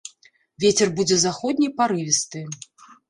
Вецер 0.63 0.87
будзе 0.99 1.17
заходні, 1.25 1.67
парывісты. 1.83 2.43